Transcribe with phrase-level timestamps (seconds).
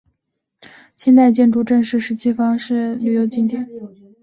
[0.95, 4.11] 清代建筑郑氏十七房是澥浦镇最重要的旅游景点。